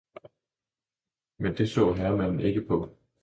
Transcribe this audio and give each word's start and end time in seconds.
men 1.37 1.55
det 1.57 1.69
så 1.69 1.93
herremanden 1.93 2.39
ikke 2.39 2.65
på. 2.67 2.89